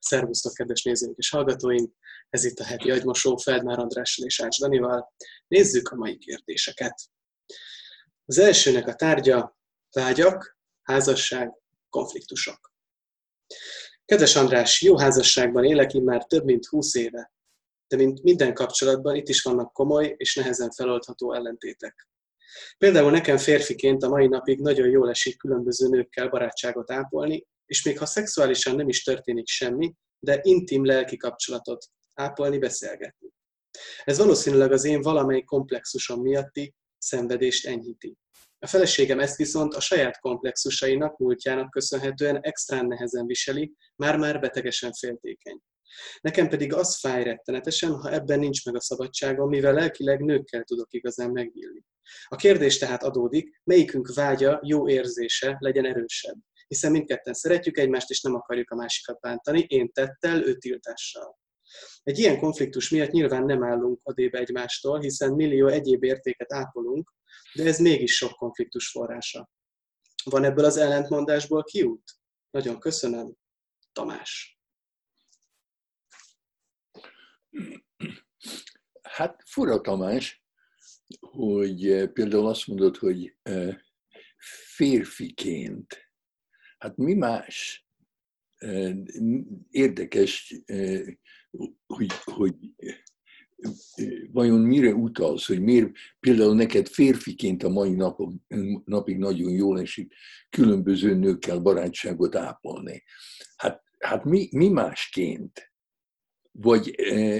[0.00, 1.92] Szervusztok, kedves nézőink és hallgatóink!
[2.28, 5.12] Ez itt a heti agymosó Feldmár Andrással és Ács Danival.
[5.48, 6.94] Nézzük a mai kérdéseket.
[8.24, 9.58] Az elsőnek a tárgya
[9.90, 11.52] vágyak, házasság,
[11.88, 12.72] konfliktusok.
[14.04, 17.32] Kedves András, jó házasságban élek én már több mint 20 éve,
[17.88, 22.08] de mint minden kapcsolatban itt is vannak komoly és nehezen feloldható ellentétek.
[22.78, 27.98] Például nekem férfiként a mai napig nagyon jól esik különböző nőkkel barátságot ápolni, és még
[27.98, 33.28] ha szexuálisan nem is történik semmi, de intim lelki kapcsolatot ápolni, beszélgetni.
[34.04, 38.16] Ez valószínűleg az én valamely komplexusom miatti szenvedést enyhíti.
[38.58, 45.58] A feleségem ezt viszont a saját komplexusainak, múltjának köszönhetően extrán nehezen viseli, már-már betegesen féltékeny.
[46.20, 50.92] Nekem pedig az fáj rettenetesen, ha ebben nincs meg a szabadságom, mivel lelkileg nőkkel tudok
[50.92, 51.84] igazán megnyílni.
[52.24, 56.36] A kérdés tehát adódik, melyikünk vágya, jó érzése legyen erősebb
[56.70, 61.38] hiszen mindketten szeretjük egymást, és nem akarjuk a másikat bántani, én tettel, ő tiltással.
[62.02, 67.14] Egy ilyen konfliktus miatt nyilván nem állunk odébe egymástól, hiszen millió egyéb értéket ápolunk,
[67.54, 69.50] de ez mégis sok konfliktus forrása.
[70.24, 72.02] Van ebből az ellentmondásból kiút?
[72.50, 73.34] Nagyon köszönöm.
[73.92, 74.60] Tamás.
[79.02, 80.44] Hát fura Tamás,
[81.20, 83.36] hogy például azt mondod, hogy
[84.74, 86.09] férfiként
[86.80, 87.86] Hát mi más
[89.70, 90.54] érdekes,
[91.86, 92.54] hogy, hogy
[94.30, 98.32] vajon mire utalsz, hogy miért például neked férfiként a mai napok,
[98.84, 100.14] napig nagyon jól esik
[100.50, 103.02] különböző nőkkel barátságot ápolni.
[103.56, 105.72] Hát, hát mi, mi másként?
[106.52, 106.90] Vagy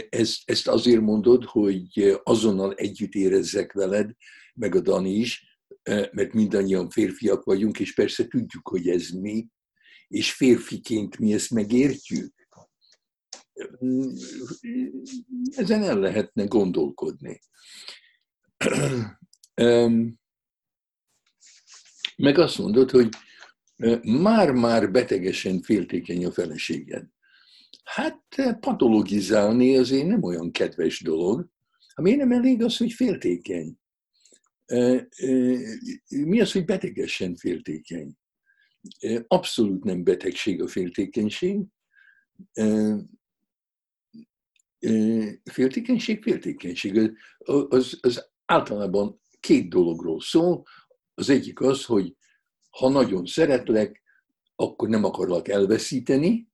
[0.08, 4.10] ezt, ezt azért mondod, hogy azonnal együtt érezzek veled,
[4.54, 5.49] meg a Dani is,
[5.90, 9.46] mert mindannyian férfiak vagyunk, és persze tudjuk, hogy ez mi,
[10.08, 12.34] és férfiként mi ezt megértjük.
[15.50, 17.40] Ezen el lehetne gondolkodni.
[22.16, 23.08] Meg azt mondod, hogy
[24.02, 27.06] már-már betegesen féltékeny a feleséged.
[27.84, 28.24] Hát
[28.60, 31.48] patologizálni azért nem olyan kedves dolog.
[31.94, 33.78] Ha miért nem elég az, hogy féltékeny?
[36.08, 38.14] Mi az, hogy betegesen féltékeny?
[39.26, 41.60] Abszolút nem betegség a féltékenység.
[45.44, 47.16] Féltékenység, féltékenység.
[47.68, 50.62] Az, az általában két dologról szól.
[51.14, 52.16] Az egyik az, hogy
[52.70, 54.02] ha nagyon szeretlek,
[54.54, 56.48] akkor nem akarlak elveszíteni,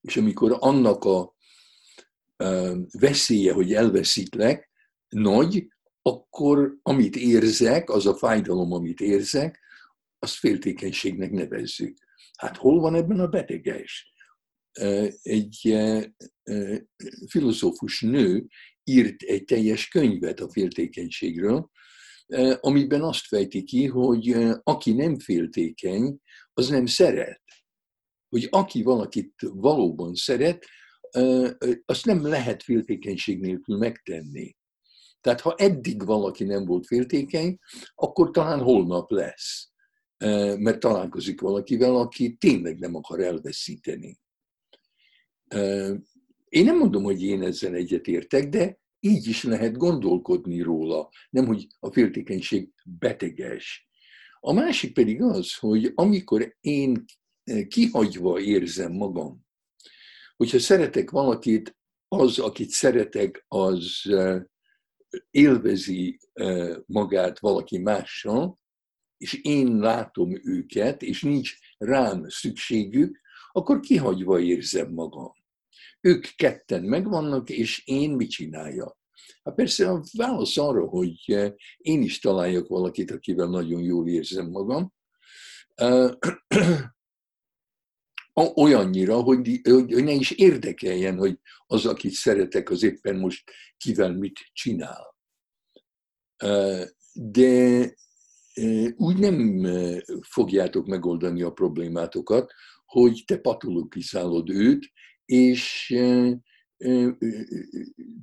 [0.00, 1.34] és amikor annak a
[2.98, 4.70] veszélye, hogy elveszítlek,
[5.08, 5.71] nagy,
[6.02, 9.60] akkor amit érzek, az a fájdalom, amit érzek,
[10.18, 11.96] azt féltékenységnek nevezzük.
[12.36, 14.12] Hát hol van ebben a beteges?
[15.22, 15.78] Egy
[17.28, 18.46] filozófus nő
[18.84, 21.70] írt egy teljes könyvet a féltékenységről,
[22.60, 26.18] amiben azt fejti ki, hogy aki nem féltékeny,
[26.52, 27.42] az nem szeret.
[28.28, 30.66] Hogy aki valakit valóban szeret,
[31.84, 34.56] azt nem lehet féltékenység nélkül megtenni.
[35.22, 37.58] Tehát ha eddig valaki nem volt féltékeny,
[37.94, 39.70] akkor talán holnap lesz.
[40.58, 44.20] Mert találkozik valakivel, aki tényleg nem akar elveszíteni.
[46.48, 51.66] Én nem mondom, hogy én ezzel egyetértek, de így is lehet gondolkodni róla, nem hogy
[51.80, 53.88] a féltékenység beteges.
[54.40, 57.04] A másik pedig az, hogy amikor én
[57.68, 59.46] kihagyva érzem magam,
[60.36, 61.76] hogyha szeretek valakit,
[62.08, 64.02] az, akit szeretek, az
[65.30, 66.20] élvezi
[66.86, 68.60] magát valaki mással,
[69.16, 73.20] és én látom őket, és nincs rám szükségük,
[73.52, 75.32] akkor kihagyva érzem magam.
[76.00, 78.96] Ők ketten megvannak, és én mit csinálja?
[79.44, 84.92] Hát persze a válasz arra, hogy én is találjak valakit, akivel nagyon jól érzem magam,
[88.34, 94.38] olyannyira, hogy, hogy ne is érdekeljen, hogy az, akit szeretek, az éppen most kivel mit
[94.52, 95.16] csinál.
[97.12, 97.94] De
[98.96, 99.66] úgy nem
[100.20, 102.52] fogjátok megoldani a problémátokat,
[102.84, 104.90] hogy te patologizálod őt,
[105.24, 105.94] és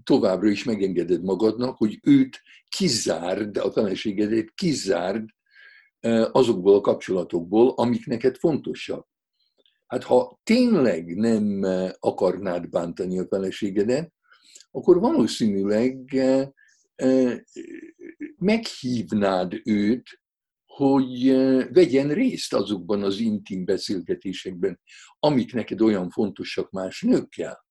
[0.03, 5.29] továbbra is megengeded magadnak, hogy őt kizárd, a feleségedet kizárd
[6.31, 9.08] azokból a kapcsolatokból, amik neked fontosak.
[9.89, 11.63] Hát ha tényleg nem
[12.00, 14.13] akarnád bántani a feleségedet,
[14.71, 16.15] akkor valószínűleg
[18.38, 20.21] meghívnád őt,
[20.65, 21.30] hogy
[21.74, 24.80] vegyen részt azokban az intim beszélgetésekben,
[25.19, 27.65] amik neked olyan fontosak más nőkkel,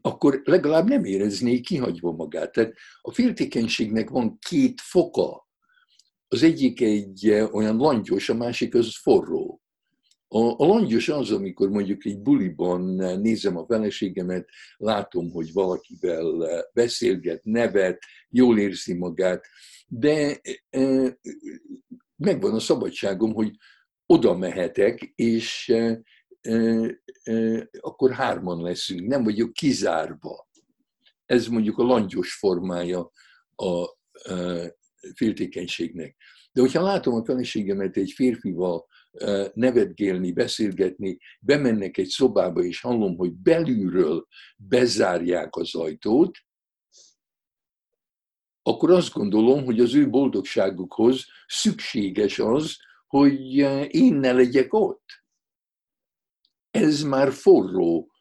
[0.00, 2.52] akkor legalább nem érezné kihagyva magát.
[2.52, 5.48] Tehát a féltékenységnek van két foka.
[6.28, 9.62] Az egyik egy olyan langyos, a másik az forró.
[10.32, 12.80] A, a langyos az, amikor mondjuk egy buliban
[13.20, 19.46] nézem a feleségemet, látom, hogy valakivel beszélget, nevet, jól érzi magát,
[19.86, 20.40] de
[20.70, 21.18] e,
[22.16, 23.56] megvan a szabadságom, hogy
[24.06, 26.02] oda mehetek, és e,
[26.40, 30.48] e, akkor hárman leszünk, nem vagyok kizárva.
[31.26, 33.10] Ez mondjuk a langyos formája
[33.56, 33.98] a
[35.14, 36.16] féltékenységnek.
[36.52, 38.86] De hogyha látom a feleségemet egy férfival
[39.54, 44.26] nevetgélni, beszélgetni, bemennek egy szobába, és hallom, hogy belülről
[44.56, 46.38] bezárják az ajtót,
[48.62, 52.76] akkor azt gondolom, hogy az ő boldogságukhoz szükséges az,
[53.06, 53.56] hogy
[53.94, 55.04] én ne legyek ott.
[56.70, 58.12] Ez már forró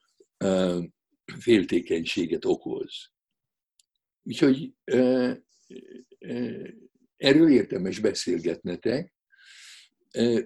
[1.40, 3.12] féltékenységet okoz.
[4.24, 4.74] Úgyhogy
[7.16, 9.14] erről érdemes beszélgetnetek.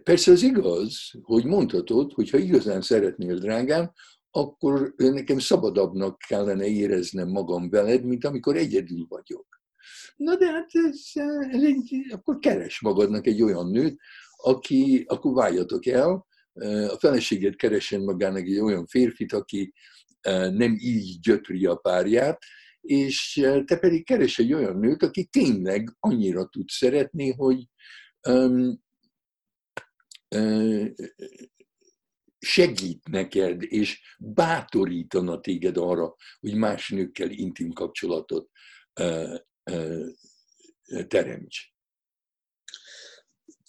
[0.04, 3.92] Persze az igaz, hogy mondhatod, hogy ha igazán szeretnél, drágám,
[4.32, 9.46] akkor nekem szabadabbnak kellene éreznem magam veled, mint amikor egyedül vagyok.
[10.16, 11.00] Na de hát ez,
[11.52, 14.00] ez egy, akkor keres magadnak egy olyan nőt,
[14.36, 16.26] aki, akkor váljatok el,
[16.90, 19.74] a feleséget keresen magának egy olyan férfit, aki
[20.52, 22.40] nem így gyötri a párját,
[22.82, 23.34] és
[23.66, 27.68] te pedig keres egy olyan nőt, aki tényleg annyira tud szeretni, hogy
[32.40, 38.50] segít neked, és bátorítana téged arra, hogy más nőkkel intim kapcsolatot
[41.08, 41.72] teremts.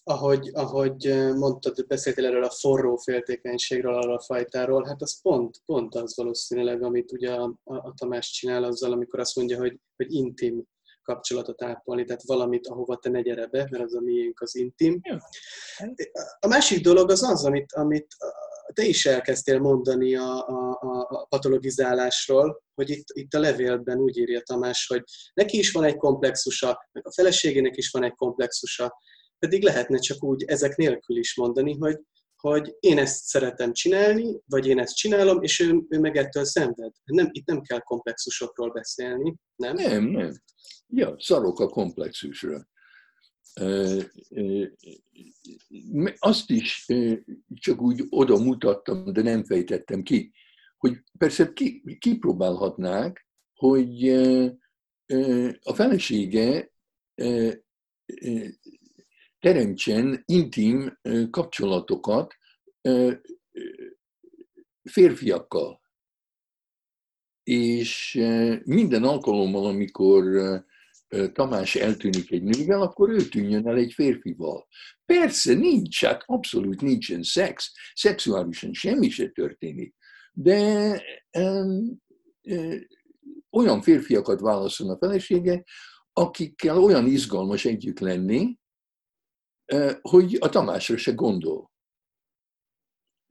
[0.06, 5.94] Ahogy, ahogy mondtad, beszéltél erről a forró féltékenységről, arra a fajtáról, hát az pont, pont
[5.94, 10.64] az valószínűleg, amit ugye a, a Tamás csinál azzal, amikor azt mondja, hogy, hogy intim
[11.04, 15.00] kapcsolatot ápolni, tehát valamit, ahova te ne gyere be, mert az a miénk az intim.
[16.38, 18.06] A másik dolog az az, amit, amit
[18.72, 20.78] te is elkezdtél mondani a, a,
[21.08, 25.02] a patologizálásról, hogy itt, itt a levélben úgy írja Tamás, hogy
[25.34, 28.94] neki is van egy komplexusa, meg a feleségének is van egy komplexusa,
[29.38, 32.00] pedig lehetne csak úgy ezek nélkül is mondani, hogy,
[32.50, 36.92] hogy én ezt szeretem csinálni, vagy én ezt csinálom, és ő, ő meg ettől szenved.
[37.04, 39.74] Nem, itt nem kell komplexusokról beszélni, nem?
[39.74, 40.32] Nem, nem.
[40.86, 42.68] Ja, szarok a komplexusra.
[46.18, 46.86] Azt is
[47.54, 50.32] csak úgy oda mutattam, de nem fejtettem ki,
[50.78, 54.08] hogy persze ki, kipróbálhatnák, hogy
[55.62, 56.72] a felesége
[59.44, 60.98] teremtsen intim
[61.30, 62.34] kapcsolatokat
[64.82, 65.80] férfiakkal.
[67.42, 68.20] És
[68.64, 70.24] minden alkalommal, amikor
[71.32, 74.66] Tamás eltűnik egy nővel, akkor ő tűnjön el egy férfival.
[75.04, 79.94] Persze nincs, hát abszolút nincsen szex, szexuálisan semmi se történik,
[80.32, 81.02] de
[81.38, 82.02] um,
[83.50, 85.64] olyan férfiakat válaszol a felesége,
[86.12, 88.58] akikkel olyan izgalmas együtt lenni,
[90.02, 91.72] hogy a Tamásra se gondol.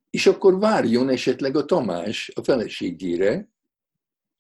[0.10, 3.50] És akkor várjon esetleg a Tamás a feleségére,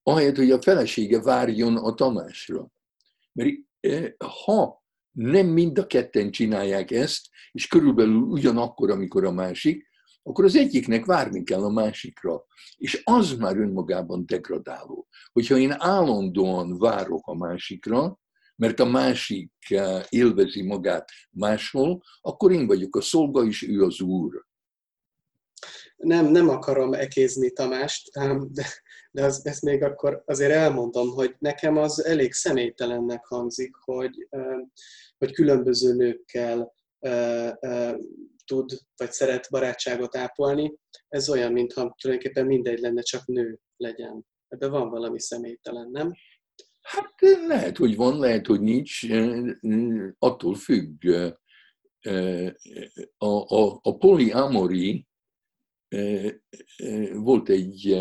[0.04, 2.72] ahelyett, hogy a felesége várjon a Tamásra.
[3.32, 3.50] Mert
[4.36, 9.92] ha nem mind a ketten csinálják ezt, és körülbelül ugyanakkor, amikor a másik,
[10.24, 12.46] akkor az egyiknek várni kell a másikra.
[12.78, 15.08] És az már önmagában degradáló.
[15.32, 18.20] Hogyha én állandóan várok a másikra,
[18.56, 24.02] mert a másik eh, élvezi magát máshol, akkor én vagyok a szolga, és ő az
[24.02, 24.46] úr.
[25.96, 28.10] Nem, nem akarom ekézni Tamást,
[28.52, 28.66] de,
[29.12, 34.60] de az, ezt még akkor azért elmondom, hogy nekem az elég személytelennek hangzik, hogy, eh,
[35.18, 37.52] hogy különböző nőkkel eh,
[38.46, 40.78] tud vagy szeret barátságot ápolni.
[41.10, 44.26] Ez olyan, mintha tulajdonképpen mindegy lenne, csak nő legyen.
[44.48, 46.14] Ebben van valami személytelen, nem?
[46.84, 47.14] Hát
[47.48, 49.02] lehet, hogy van, lehet, hogy nincs,
[50.20, 51.06] attól függ.
[53.18, 55.08] A, a, a poliamori,
[57.14, 57.98] volt egy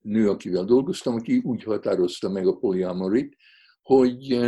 [0.00, 3.36] nő, akivel dolgoztam, aki úgy határozta meg a poliamorit,
[3.82, 4.40] hogy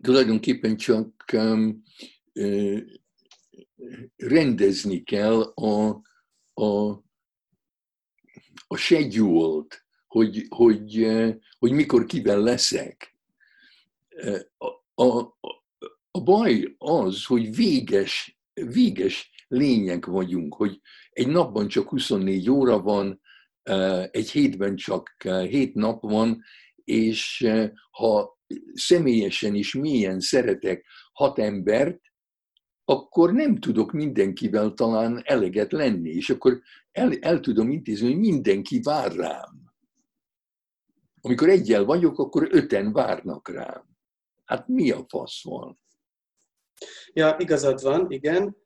[0.00, 1.24] tulajdonképpen csak
[4.16, 6.02] rendezni kell a,
[6.52, 6.90] a,
[8.66, 9.66] a schedule
[10.10, 11.06] hogy, hogy,
[11.58, 13.16] hogy mikor kivel leszek.
[14.94, 15.18] a,
[16.10, 23.20] a baj az, hogy véges, véges lények vagyunk, hogy egy napban csak 24 óra van,
[24.10, 26.42] egy hétben csak 7 nap van,
[26.84, 27.48] és
[27.90, 28.38] ha
[28.72, 32.00] személyesen is mélyen szeretek hat embert,
[32.84, 36.60] akkor nem tudok mindenkivel talán eleget lenni, és akkor
[36.92, 39.59] el, el tudom intézni, hogy mindenki vár rám.
[41.20, 43.84] Amikor egyel vagyok, akkor öten várnak rám.
[44.44, 45.80] Hát mi a fasz van?
[47.12, 48.56] Ja, igazad van, igen.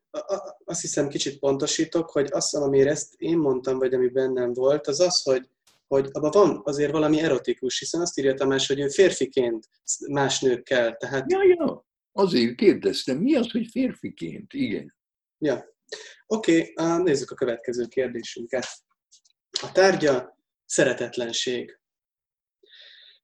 [0.64, 5.00] Azt hiszem kicsit pontosítok, hogy azt, amire ezt én mondtam, vagy ami bennem volt, az
[5.00, 5.48] az, hogy,
[5.86, 9.68] hogy abban van azért valami erotikus, hiszen azt írja Tamás, hogy ő férfiként
[10.08, 11.32] más nőkkel, tehát...
[11.32, 14.52] Ja, ja, azért kérdeztem, mi az, hogy férfiként?
[14.52, 14.94] Igen.
[15.38, 15.64] Ja.
[16.26, 18.66] Oké, okay, nézzük a következő kérdésünket.
[19.62, 21.78] A tárgya szeretetlenség.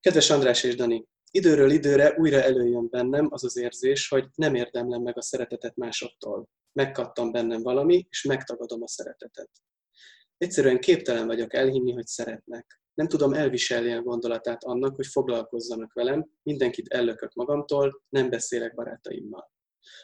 [0.00, 5.02] Kedves András és Dani, időről időre újra előjön bennem az az érzés, hogy nem érdemlem
[5.02, 6.48] meg a szeretetet másoktól.
[6.72, 9.50] Megkattam bennem valami, és megtagadom a szeretetet.
[10.36, 12.80] Egyszerűen képtelen vagyok elhinni, hogy szeretnek.
[12.94, 19.52] Nem tudom elviselni a gondolatát annak, hogy foglalkozzanak velem, mindenkit ellökök magamtól, nem beszélek barátaimmal.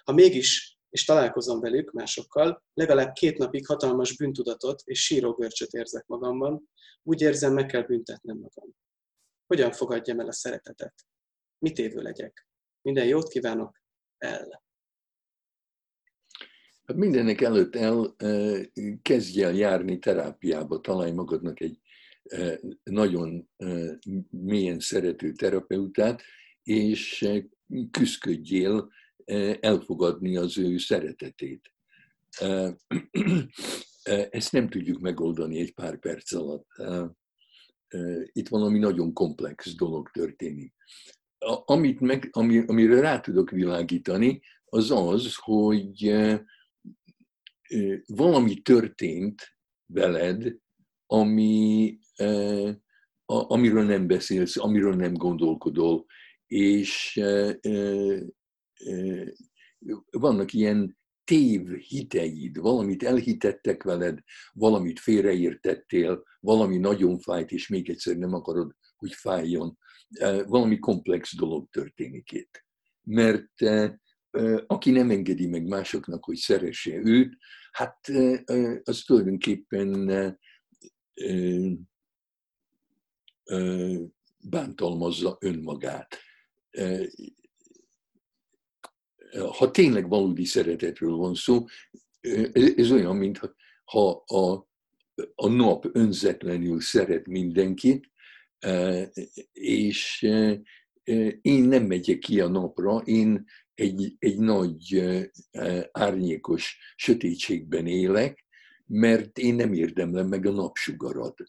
[0.04, 6.68] Ha mégis, és találkozom velük, másokkal, legalább két napig hatalmas bűntudatot és sírógörcsöt érzek magamban,
[7.02, 8.74] úgy érzem, meg kell büntetnem magam.
[9.46, 10.94] Hogyan fogadjam el a szeretetet?
[11.58, 12.48] Mit évő legyek?
[12.82, 13.82] Minden jót kívánok,
[14.18, 14.64] el!
[16.84, 18.16] Hát mindenek előtt el
[19.02, 21.80] kezdj el járni terápiába, találj magadnak egy
[22.82, 23.48] nagyon
[24.30, 26.22] mélyen szerető terapeutát,
[26.62, 27.28] és
[27.90, 28.92] küzdködjél
[29.60, 31.72] elfogadni az ő szeretetét.
[34.30, 36.68] Ezt nem tudjuk megoldani egy pár perc alatt
[38.32, 40.74] itt valami nagyon komplex dolog történik.
[41.64, 46.16] Amit meg, ami, amire rá tudok világítani, az az, hogy
[48.06, 50.56] valami történt veled,
[51.06, 51.98] ami,
[53.26, 56.06] amiről nem beszélsz, amiről nem gondolkodol,
[56.46, 57.20] és
[60.10, 64.18] vannak ilyen tév hiteid, valamit elhitettek veled,
[64.52, 69.78] valamit félreértettél, valami nagyon fájt, és még egyszer nem akarod, hogy fájjon.
[70.46, 72.64] Valami komplex dolog történik itt.
[73.02, 73.52] Mert
[74.66, 77.36] aki nem engedi meg másoknak, hogy szeresse őt,
[77.70, 77.98] hát
[78.84, 80.10] az tulajdonképpen
[84.40, 86.18] bántalmazza önmagát
[89.38, 91.64] ha tényleg valódi szeretetről van szó,
[92.76, 93.40] ez olyan, mint
[93.84, 94.68] ha a,
[95.34, 98.10] a nap önzetlenül szeret mindenkit,
[99.52, 100.22] és
[101.40, 105.04] én nem megyek ki a napra, én egy, egy nagy
[105.92, 108.44] árnyékos sötétségben élek,
[108.86, 111.42] mert én nem érdemlem meg a napsugarat.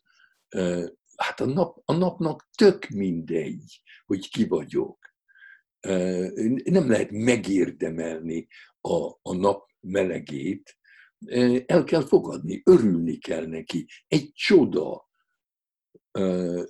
[1.16, 5.07] Hát a, nap, a napnak tök mindegy, hogy ki vagyok
[6.64, 8.48] nem lehet megérdemelni
[8.82, 10.78] a, a nap melegét,
[11.66, 13.88] el kell fogadni, örülni kell neki.
[14.08, 15.10] Egy csoda,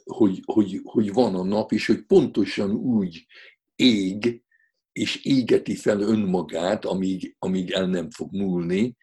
[0.04, 3.26] hogy, hogy, hogy van a nap, és hogy pontosan úgy
[3.76, 4.44] ég,
[4.92, 8.96] és égeti fel önmagát, amíg, amíg el nem fog múlni,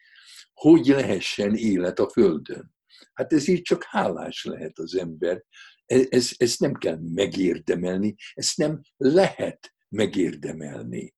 [0.53, 2.73] hogy lehessen élet a Földön.
[3.13, 5.43] Hát ezért csak hálás lehet az ember.
[5.85, 11.13] E, ez, ezt nem kell megérdemelni, ezt nem lehet megérdemelni.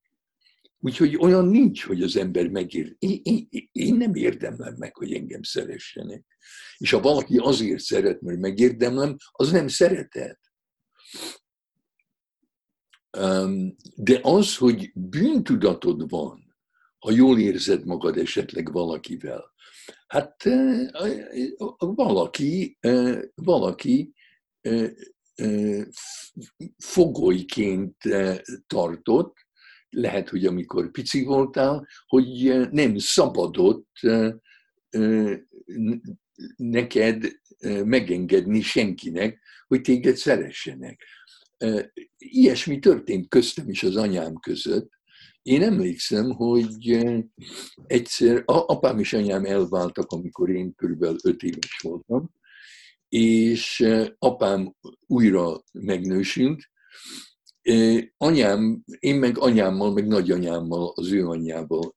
[0.79, 2.95] Úgyhogy olyan nincs, hogy az ember megér.
[2.99, 6.25] Én, én, én nem érdemlem meg, hogy engem szeressenek.
[6.77, 10.39] És ha valaki azért szeret, mert megérdemlem, az nem szeretet.
[13.95, 16.55] De az, hogy bűntudatod van,
[16.97, 19.53] ha jól érzed magad esetleg valakivel,
[20.07, 20.43] hát
[21.77, 22.77] valaki,
[23.35, 24.13] valaki
[26.77, 27.95] fogolyként
[28.67, 29.35] tartott,
[29.89, 33.89] lehet, hogy amikor pici voltál, hogy nem szabadott
[36.55, 37.31] neked
[37.83, 41.03] megengedni senkinek, hogy téged szeressenek.
[42.17, 44.89] Ilyesmi történt köztem is az anyám között.
[45.41, 47.05] Én emlékszem, hogy
[47.87, 52.35] egyszer apám és anyám elváltak, amikor én körülbelül öt éves voltam,
[53.09, 53.87] és
[54.17, 54.75] apám
[55.07, 56.69] újra megnősült.
[58.17, 61.95] Anyám, én meg anyámmal, meg nagyanyámmal, az ő anyjával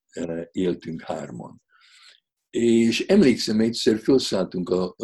[0.51, 1.63] éltünk hárman.
[2.51, 4.95] És emlékszem, egyszer felszálltunk a,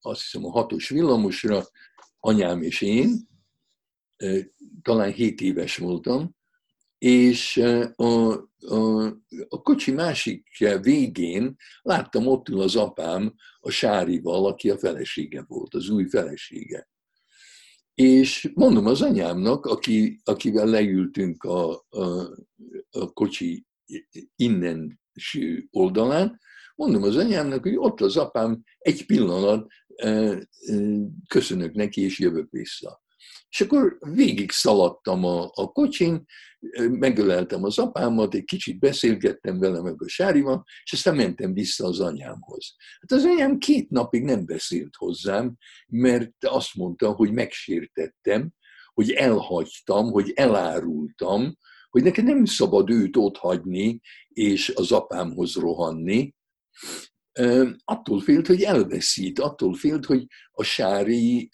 [0.00, 1.64] azt hiszem a hatos villamosra,
[2.18, 3.28] anyám és én,
[4.82, 6.36] talán hét éves voltam,
[6.98, 7.56] és
[7.96, 9.02] a, a,
[9.48, 10.46] a kocsi másik
[10.80, 16.88] végén láttam ott ül az apám a Sárival, aki a felesége volt, az új felesége.
[17.94, 22.36] És mondom az anyámnak, aki, akivel leültünk a, a,
[22.90, 23.66] a kocsi
[24.36, 25.00] innen
[25.70, 26.40] oldalán,
[26.74, 29.66] mondom az anyámnak, hogy ott az apám, egy pillanat,
[31.28, 33.02] köszönök neki, és jövök vissza.
[33.50, 36.24] És akkor végig szaladtam a, a kocsin,
[36.90, 42.00] megöleltem az apámat, egy kicsit beszélgettem vele meg a Sárival, és aztán mentem vissza az
[42.00, 42.74] anyámhoz.
[43.00, 45.56] Hát az anyám két napig nem beszélt hozzám,
[45.86, 48.50] mert azt mondta, hogy megsértettem,
[48.92, 51.56] hogy elhagytam, hogy elárultam,
[51.90, 56.34] hogy nekem nem szabad őt ott hagyni, és az apámhoz rohanni,
[57.84, 61.50] attól félt, hogy elveszít, attól félt, hogy a sári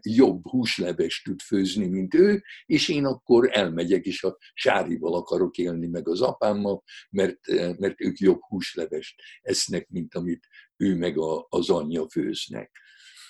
[0.00, 5.86] jobb húslevest tud főzni, mint ő, és én akkor elmegyek, és a sárival akarok élni
[5.86, 7.38] meg az apámmal, mert,
[7.78, 11.14] mert ők jobb húslevest esznek, mint amit ő meg
[11.48, 12.70] az anyja főznek.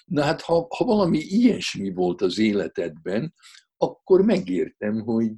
[0.05, 3.35] Na hát, ha, ha valami ilyesmi volt az életedben,
[3.77, 5.37] akkor megértem, hogy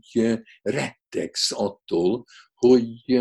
[0.62, 3.20] rettegsz attól, hogy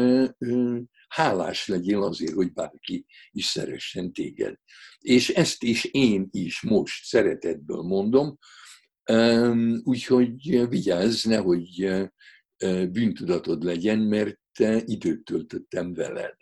[1.07, 4.55] hálás legyél azért, hogy bárki is szeressen téged.
[4.99, 8.37] És ezt is én is most szeretetből mondom,
[9.83, 11.87] úgyhogy vigyázz, nehogy
[12.91, 14.39] bűntudatod legyen, mert
[14.85, 16.35] időt töltöttem veled.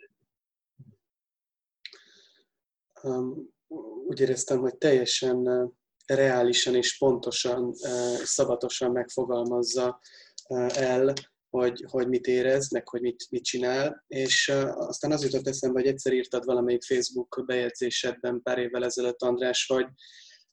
[4.06, 5.70] Úgy éreztem, hogy teljesen
[6.06, 7.74] reálisan és pontosan,
[8.24, 10.00] szabatosan megfogalmazza
[10.74, 11.12] el
[11.56, 15.88] hogy, hogy mit érez, meg hogy mit, mit csinál, és aztán az jutott eszembe, hogy
[15.88, 19.86] egyszer írtad valamelyik Facebook bejegyzésedben pár évvel ezelőtt, András, hogy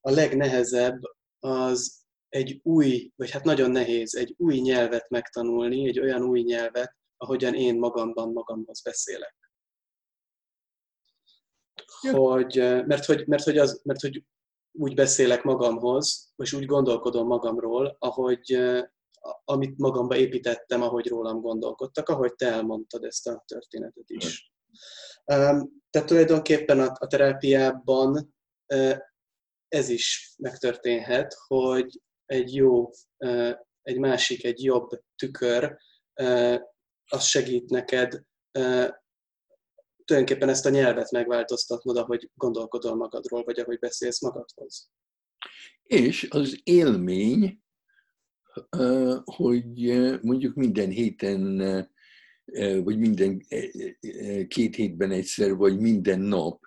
[0.01, 0.99] a legnehezebb
[1.39, 6.95] az egy új, vagy hát nagyon nehéz, egy új nyelvet megtanulni, egy olyan új nyelvet,
[7.17, 9.35] ahogyan én magamban magamhoz beszélek.
[12.11, 12.55] Hogy,
[12.85, 14.23] mert, hogy, mert, hogy az, mert hogy
[14.71, 18.59] úgy beszélek magamhoz, és úgy gondolkodom magamról, ahogy,
[19.45, 24.51] amit magamba építettem, ahogy rólam gondolkodtak, ahogy te elmondtad ezt a történetet is.
[25.89, 28.35] Tehát tulajdonképpen a, a terápiában
[29.67, 32.89] ez is megtörténhet, hogy egy jó,
[33.81, 35.77] egy másik, egy jobb tükör,
[37.05, 38.21] az segít neked
[40.05, 44.89] tulajdonképpen ezt a nyelvet megváltoztatnod, ahogy gondolkodol magadról, vagy ahogy beszélsz magadhoz.
[45.83, 47.62] És az élmény
[49.23, 51.57] hogy mondjuk minden héten,
[52.83, 53.45] vagy minden
[54.47, 56.61] két hétben egyszer, vagy minden nap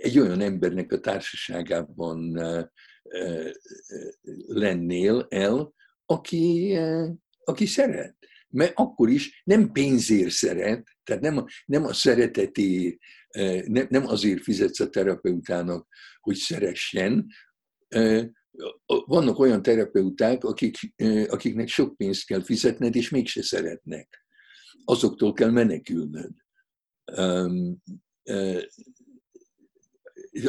[0.00, 2.40] egy olyan embernek a társaságában
[4.46, 5.74] lennél el,
[6.06, 6.76] aki,
[7.44, 8.16] aki szeret.
[8.48, 12.96] Mert akkor is nem pénzért szeret, tehát nem nem a szeretetért,
[13.66, 15.88] nem, nem azért fizetsz a terapeutának,
[16.20, 17.26] hogy szeressen,
[19.06, 20.76] vannak olyan terapeuták, akik,
[21.26, 24.26] akiknek sok pénzt kell fizetned, és mégse szeretnek.
[24.84, 26.30] Azoktól kell menekülnöd.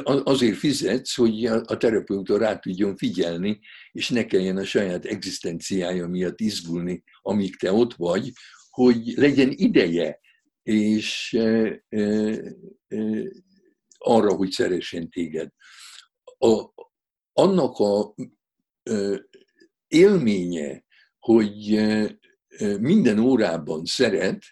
[0.04, 3.60] Azért fizetsz, hogy a terapeuta rá tudjon figyelni,
[3.92, 8.32] és ne kelljen a saját egzisztenciája miatt izgulni, amíg te ott vagy,
[8.70, 10.20] hogy legyen ideje,
[10.64, 11.38] és
[13.98, 15.50] arra, hogy szeressen téged.
[16.38, 16.70] A,
[17.34, 18.16] annak a
[19.88, 20.84] élménye,
[21.20, 21.82] hogy
[22.80, 24.44] minden órában szeret,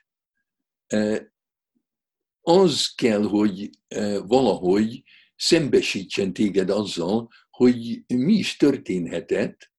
[2.42, 3.70] az kell, hogy
[4.26, 5.04] valahogy
[5.36, 9.72] szembesítsen téged azzal, hogy mi is történhetett,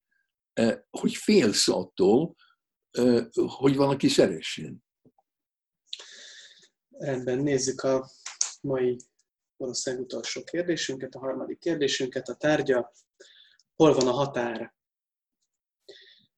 [0.91, 2.37] hogy félsz attól,
[3.33, 4.85] hogy valaki szeressen.
[6.89, 8.11] Rendben, nézzük a
[8.61, 8.97] mai
[9.63, 12.93] valószínűleg utolsó kérdésünket, a harmadik kérdésünket, a tárgya,
[13.75, 14.75] hol van a határ?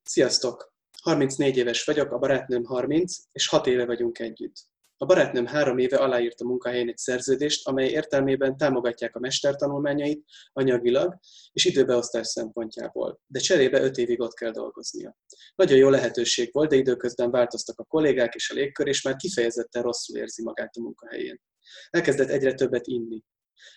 [0.03, 0.73] Sziasztok!
[1.03, 4.55] 34 éves vagyok, a barátnőm 30, és 6 éve vagyunk együtt.
[4.97, 11.19] A barátnőm három éve aláírt a munkahelyen egy szerződést, amely értelmében támogatják a mestertanulmányait anyagilag
[11.53, 15.17] és időbeosztás szempontjából, de cserébe öt évig ott kell dolgoznia.
[15.55, 19.83] Nagyon jó lehetőség volt, de időközben változtak a kollégák és a légkör, és már kifejezetten
[19.83, 21.41] rosszul érzi magát a munkahelyén.
[21.91, 23.25] Elkezdett egyre többet inni.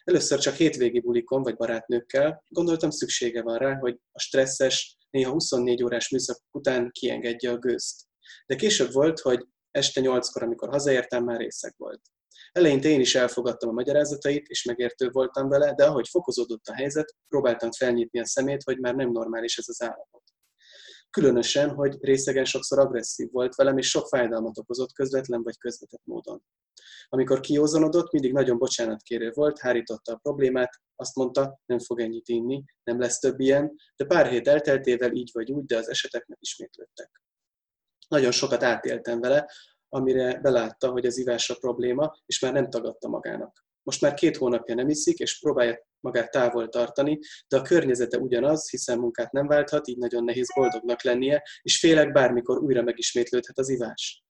[0.03, 5.83] Először csak hétvégi bulikon vagy barátnőkkel, gondoltam szüksége van rá, hogy a stresszes, néha 24
[5.83, 8.01] órás műszak után kiengedje a gőzt.
[8.45, 12.01] De később volt, hogy este nyolckor, amikor hazaértem, már részek volt.
[12.51, 17.15] Eleinte én is elfogadtam a magyarázatait, és megértő voltam vele, de ahogy fokozódott a helyzet,
[17.27, 20.23] próbáltam felnyitni a szemét, hogy már nem normális ez az állapot.
[21.09, 26.43] Különösen, hogy részegen sokszor agresszív volt velem, és sok fájdalmat okozott közvetlen vagy közvetett módon.
[27.09, 32.63] Amikor kiózanodott, mindig nagyon bocsánatkérő volt, hárította a problémát, azt mondta, nem fog ennyit inni,
[32.83, 37.21] nem lesz több ilyen, de pár hét elteltével így vagy úgy, de az esetek megismétlődtek.
[38.07, 39.51] Nagyon sokat átéltem vele,
[39.89, 43.66] amire belátta, hogy az ivás a probléma, és már nem tagadta magának.
[43.87, 48.69] Most már két hónapja nem iszik, és próbálja magát távol tartani, de a környezete ugyanaz,
[48.69, 53.69] hiszen munkát nem válthat, így nagyon nehéz boldognak lennie, és félek bármikor újra megismétlődhet az
[53.69, 54.23] ivás.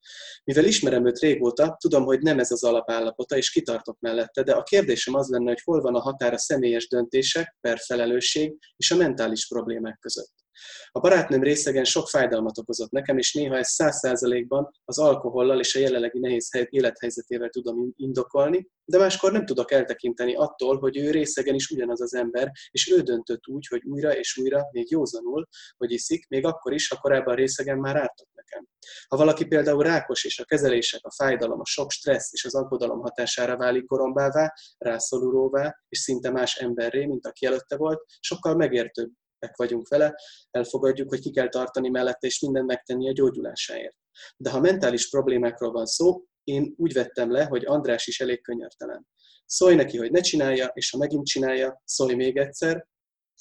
[0.44, 4.64] Mivel ismerem őt régóta, tudom, hogy nem ez az alapállapota, és kitartok mellette, de a
[4.64, 8.96] kérdésem az lenne, hogy hol van a határ a személyes döntések, per felelősség és a
[8.96, 10.47] mentális problémák között.
[10.92, 15.76] A barátnőm részegen sok fájdalmat okozott nekem, és néha ezt száz százalékban az alkohollal és
[15.76, 21.56] a jelenlegi nehéz élethelyzetével tudom indokolni, de máskor nem tudok eltekinteni attól, hogy ő részegen
[21.56, 25.92] is ugyanaz az ember, és ő döntött úgy, hogy újra és újra, még józanul, hogy
[25.92, 28.68] iszik, még akkor is, ha korábban részegen már ártott nekem.
[29.08, 33.00] Ha valaki például rákos, és a kezelések, a fájdalom, a sok stressz és az aggodalom
[33.00, 39.12] hatására válik korombává, rászorulóvá, és szinte más emberré, mint aki előtte volt, sokkal megértőbb
[39.56, 40.16] vagyunk vele,
[40.52, 43.96] elfogadjuk, hogy ki kell tartani mellette, és mindent megtenni a gyógyulásáért.
[44.38, 49.08] De ha mentális problémákról van szó, én úgy vettem le, hogy András is elég könyörtelen.
[49.46, 52.88] Szólj neki, hogy ne csinálja, és ha megint csinálja, szólj még egyszer.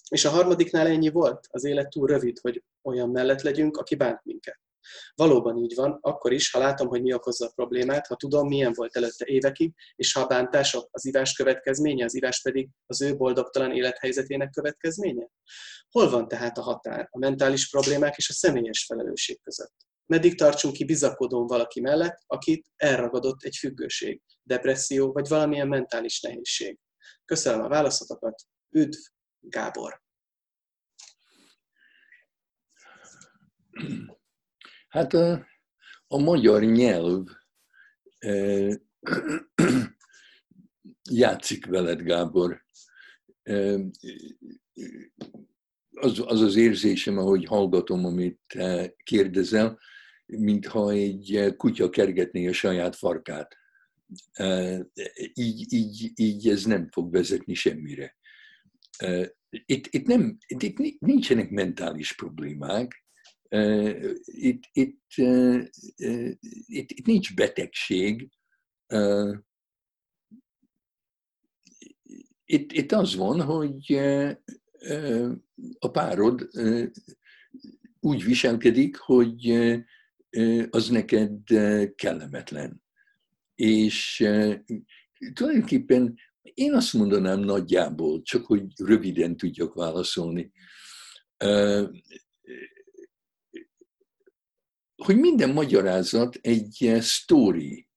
[0.09, 1.47] És a harmadiknál ennyi volt.
[1.51, 4.36] Az élet túl rövid, hogy olyan mellett legyünk, aki bánt minket.
[5.15, 8.73] Valóban így van, akkor is, ha látom, hogy mi okozza a problémát, ha tudom, milyen
[8.73, 13.17] volt előtte évekig, és ha a bántások az ivás következménye, az ivás pedig az ő
[13.17, 15.29] boldogtalan élethelyzetének következménye?
[15.91, 19.75] Hol van tehát a határ a mentális problémák és a személyes felelősség között?
[20.07, 26.79] Meddig tartsunk ki bizakodón valaki mellett, akit elragadott egy függőség, depresszió vagy valamilyen mentális nehézség?
[27.25, 28.43] Köszönöm a válaszotokat.
[28.71, 28.99] Üdv,
[29.41, 30.05] Gábor!
[34.97, 35.47] Hát a,
[36.07, 37.27] a magyar nyelv
[38.19, 38.81] e,
[41.11, 42.65] játszik veled, Gábor.
[43.43, 43.79] E,
[45.91, 48.59] az, az az érzésem, ahogy hallgatom, amit
[49.03, 49.79] kérdezel,
[50.27, 53.57] mintha egy kutya kergetné a saját farkát.
[55.33, 58.17] Így, így, így ez nem fog vezetni semmire.
[59.49, 63.06] Itt, itt, nem, itt nincsenek mentális problémák,
[64.25, 65.15] itt, itt,
[66.67, 68.31] itt, itt nincs betegség.
[72.45, 73.93] Itt, itt az van, hogy
[75.79, 76.49] a párod
[78.01, 79.51] úgy viselkedik, hogy
[80.71, 81.41] az neked
[81.95, 82.83] kellemetlen.
[83.55, 84.27] És
[85.33, 90.53] tulajdonképpen én azt mondanám nagyjából, csak hogy röviden tudjak válaszolni,
[95.07, 97.89] hogy minden magyarázat egy sztori.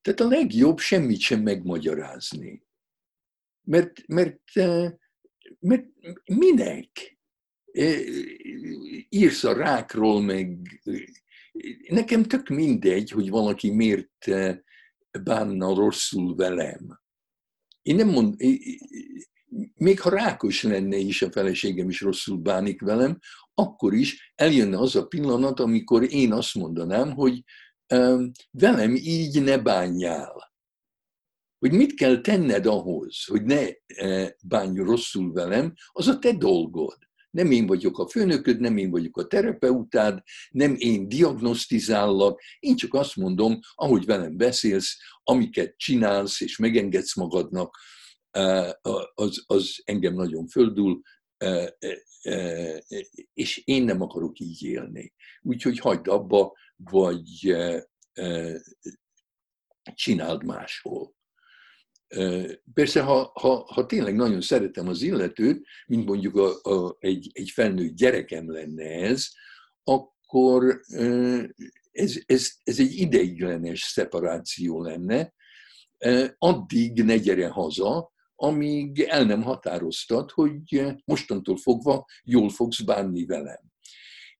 [0.00, 2.66] Tehát a legjobb semmit sem megmagyarázni.
[3.66, 4.40] Mert, mert,
[5.58, 5.86] mert
[6.24, 7.18] minek?
[9.08, 10.80] Írsz a rákról, meg
[11.88, 14.26] nekem tök mindegy, hogy valaki miért
[15.22, 17.00] bánna rosszul velem.
[17.82, 18.34] Én nem mond,
[19.74, 23.18] még ha rákos lenne is a feleségem is rosszul bánik velem,
[23.54, 27.42] akkor is eljönne az a pillanat, amikor én azt mondanám, hogy
[28.50, 30.52] velem így ne bánjál.
[31.58, 36.96] Hogy mit kell tenned ahhoz, hogy ne e, bánj rosszul velem, az a te dolgod.
[37.30, 42.94] Nem én vagyok a főnököd, nem én vagyok a terapeutád, nem én diagnosztizállak, én csak
[42.94, 47.76] azt mondom, ahogy velem beszélsz, amiket csinálsz és megengedsz magadnak,
[49.14, 51.00] az, az engem nagyon földül,
[53.34, 55.14] és én nem akarok így élni.
[55.42, 57.56] Úgyhogy hagyd abba, vagy
[59.94, 61.14] csináld máshol.
[62.74, 67.50] Persze, ha, ha, ha tényleg nagyon szeretem az illetőt, mint mondjuk a, a, egy, egy
[67.50, 69.26] felnőtt gyerekem lenne ez,
[69.84, 70.80] akkor
[71.90, 75.34] ez, ez, ez egy ideiglenes szeparáció lenne,
[76.38, 83.60] addig ne gyere haza, amíg el nem határoztad, hogy mostantól fogva jól fogsz bánni velem.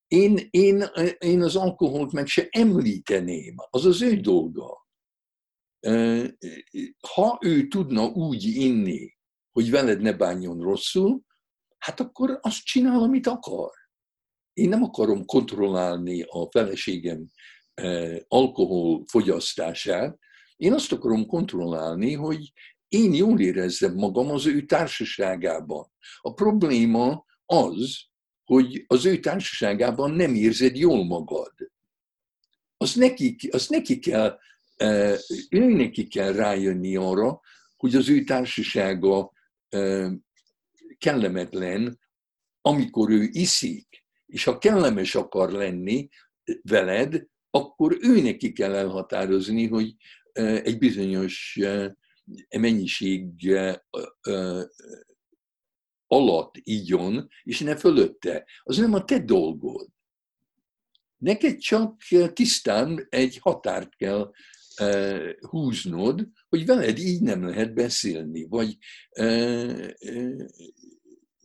[0.06, 0.84] Én, én,
[1.18, 4.86] én az alkoholt meg se említeném, az az ő dolga.
[7.14, 9.16] Ha ő tudna úgy inni,
[9.52, 11.22] hogy veled ne bánjon rosszul,
[11.78, 13.70] hát akkor azt csinál, amit akar.
[14.52, 17.26] Én nem akarom kontrollálni a feleségem
[18.28, 20.18] alkohol fogyasztását,
[20.56, 22.52] én azt akarom kontrollálni, hogy
[22.94, 25.92] én jól érezzem magam az ő társaságában.
[26.20, 27.98] A probléma az,
[28.44, 31.52] hogy az ő társaságában nem érzed jól magad.
[32.76, 34.38] Az neki, az neki kell,
[35.50, 37.40] ő neki kell rájönni arra,
[37.76, 39.32] hogy az ő társasága
[40.98, 42.00] kellemetlen,
[42.60, 46.08] amikor ő iszik, és ha kellemes akar lenni
[46.62, 49.94] veled, akkor ő neki kell elhatározni, hogy
[50.32, 51.58] egy bizonyos
[52.58, 53.30] mennyiség
[56.06, 58.46] alatt igyon, és ne fölötte.
[58.62, 59.88] Az nem a te dolgod.
[61.16, 64.32] Neked csak tisztán egy határt kell
[65.48, 68.78] húznod, hogy veled így nem lehet beszélni, vagy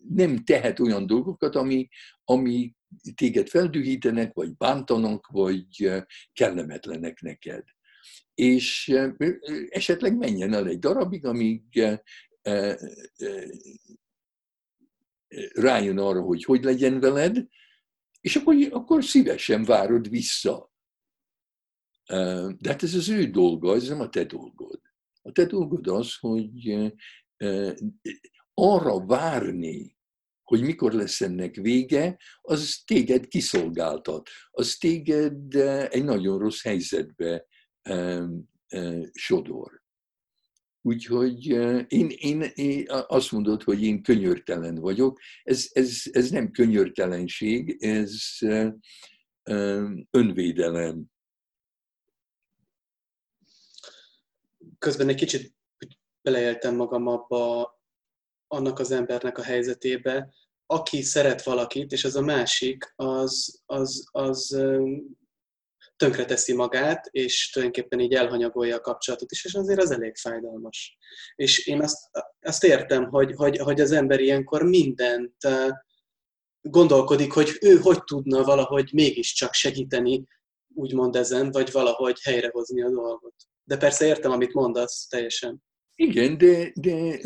[0.10, 1.90] nem tehet olyan dolgokat, ami,
[2.24, 2.76] ami
[3.16, 5.92] téged feldühítenek, vagy bántanak, vagy
[6.34, 7.64] kellemetlenek neked.
[8.40, 8.94] És
[9.70, 11.62] esetleg menjen el egy darabig, amíg
[15.54, 17.46] rájön arra, hogy hogy legyen veled,
[18.22, 20.72] és akkor, akkor szívesen várod vissza.
[22.58, 24.82] De hát ez az ő dolga, ez nem a te dolgod.
[25.22, 26.92] A te dolgod az, hogy
[28.54, 29.98] arra várni,
[30.44, 35.56] hogy mikor lesz ennek vége, az téged kiszolgáltat, az téged
[35.90, 37.48] egy nagyon rossz helyzetbe
[39.14, 39.82] sodor.
[40.82, 41.46] Úgyhogy
[41.88, 45.20] én, én, én azt mondod, hogy én könyörtelen vagyok.
[45.44, 48.38] Ez, ez, ez nem könyörtelenség, ez
[50.10, 51.06] önvédelem.
[54.78, 55.56] Közben egy kicsit
[56.22, 57.74] beleéltem magam abba
[58.48, 60.34] annak az embernek a helyzetébe,
[60.66, 64.64] aki szeret valakit, és az a másik, az, az, az
[66.00, 70.98] tönkreteszi magát, és tulajdonképpen így elhanyagolja a kapcsolatot is, és azért az elég fájdalmas.
[71.36, 71.98] És én azt,
[72.42, 75.36] azt értem, hogy, hogy, hogy az ember ilyenkor mindent
[76.62, 80.28] gondolkodik, hogy ő hogy tudna valahogy mégiscsak segíteni,
[80.74, 83.36] úgymond ezen, vagy valahogy helyrehozni a dolgot.
[83.64, 85.64] De persze értem, amit mondasz, teljesen.
[85.96, 87.20] Igen, de, de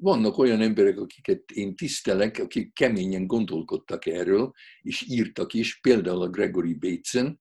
[0.00, 6.28] vannak olyan emberek, akiket én tisztelek, akik keményen gondolkodtak erről, és írtak is, például a
[6.28, 7.40] Gregory Bateson,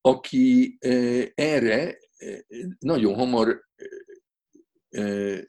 [0.00, 0.88] aki e,
[1.34, 2.46] erre e,
[2.78, 3.64] nagyon hamar
[4.88, 5.46] e,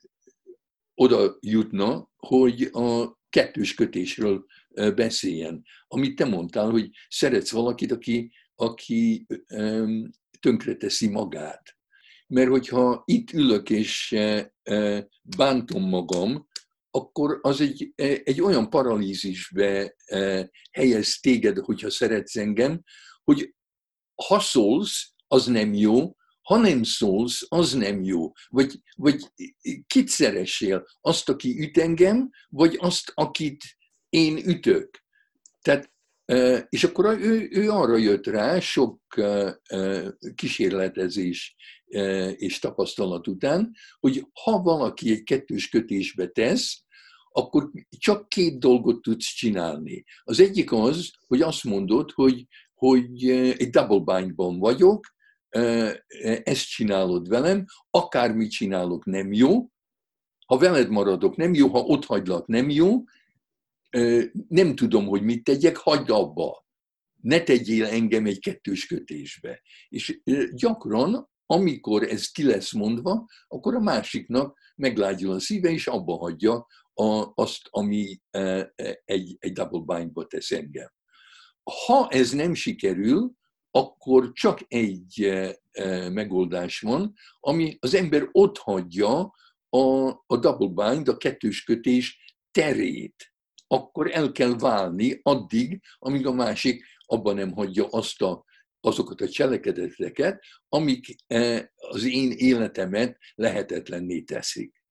[0.94, 4.46] oda jutna, hogy a kettős kötésről
[4.96, 5.64] beszéljen.
[5.88, 9.28] Amit te mondtál, hogy szeretsz valakit, aki, aki
[10.40, 11.79] tönkreteszi magát
[12.30, 16.48] mert hogyha itt ülök és e, e, bántom magam,
[16.92, 19.96] akkor az egy, e, egy olyan paralízisbe
[20.72, 22.82] helyez téged, hogyha szeretsz engem,
[23.24, 23.54] hogy
[24.28, 28.32] ha szólsz, az nem jó, ha nem szólsz, az nem jó.
[28.48, 29.32] Vagy, vagy
[29.88, 30.86] kit szeressél?
[31.02, 33.64] Azt, aki üt engem, vagy azt, akit
[34.10, 35.04] én ütök?
[35.62, 35.92] Tehát,
[36.70, 39.02] és akkor ő, ő arra jött rá, sok
[40.36, 41.56] kísérletezés
[42.36, 46.84] és tapasztalat után, hogy ha valaki egy kettős kötésbe tesz,
[47.32, 50.04] akkor csak két dolgot tudsz csinálni.
[50.24, 55.06] Az egyik az, hogy azt mondod, hogy, hogy e, egy double bindban vagyok,
[55.50, 56.04] e,
[56.44, 59.70] ezt csinálod velem, akármit csinálok nem jó,
[60.46, 63.04] ha veled maradok nem jó, ha ott hagylak nem jó,
[64.48, 66.66] nem tudom, hogy mit tegyek, hagyd abba.
[67.22, 69.62] Ne tegyél engem egy kettős kötésbe.
[69.90, 70.22] És
[70.54, 76.68] gyakran amikor ez ki lesz mondva, akkor a másiknak meglágyul a szíve, és abba hagyja
[76.94, 78.40] a, azt, ami e,
[78.76, 80.92] e, egy, egy double bindba tesz engem.
[81.86, 83.32] Ha ez nem sikerül,
[83.72, 89.36] akkor csak egy e, megoldás van, ami az ember ott hagyja
[89.70, 93.34] a, a double bind, a kettős kötés terét.
[93.68, 98.48] Akkor el kell válni addig, amíg a másik abban nem hagyja azt a
[98.82, 104.84] azokat a cselekedeteket, amik e, az én életemet lehetetlenné teszik.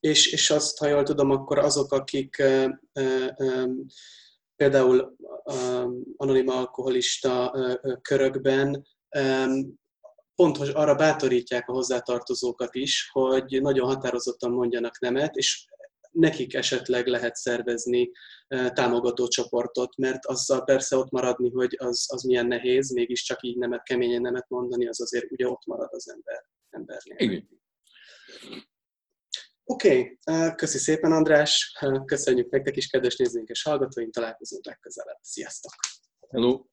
[0.00, 3.34] És, és azt, ha jól tudom, akkor azok, akik e, e,
[4.56, 5.16] például
[6.16, 7.54] anonim alkoholista
[8.02, 8.86] körökben
[10.34, 15.66] pontos arra bátorítják a hozzátartozókat is, hogy nagyon határozottan mondjanak nemet, és
[16.18, 18.10] nekik esetleg lehet szervezni
[18.72, 23.82] támogató csoportot, mert azzal persze ott maradni, hogy az, az milyen nehéz, mégiscsak így nemet,
[23.82, 27.16] keményen nemet mondani, az azért ugye ott marad az ember, embernél.
[27.18, 27.48] Igen.
[29.64, 30.54] Oké, okay.
[30.54, 35.18] köszi szépen András, köszönjük nektek is, kedves nézőink és hallgatóink, találkozunk legközelebb.
[35.20, 35.72] Sziasztok!
[36.28, 36.64] Hello!